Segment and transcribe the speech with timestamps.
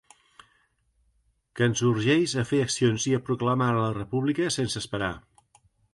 [1.59, 5.13] Que ens urgeix a fer accions i a proclamar la república sense esperar.